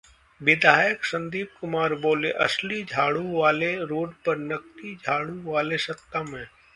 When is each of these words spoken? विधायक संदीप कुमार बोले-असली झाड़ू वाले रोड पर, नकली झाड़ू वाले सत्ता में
विधायक 0.41 1.03
संदीप 1.05 1.49
कुमार 1.59 1.93
बोले-असली 2.05 2.81
झाड़ू 2.83 3.23
वाले 3.33 3.73
रोड 3.85 4.13
पर, 4.25 4.37
नकली 4.47 4.95
झाड़ू 4.95 5.41
वाले 5.51 5.77
सत्ता 5.77 6.23
में 6.23 6.45